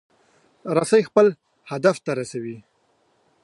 رسۍ 0.77 1.01
خپل 1.09 1.27
هدف 1.71 1.95
ته 2.05 2.11
رسوي. 2.19 2.57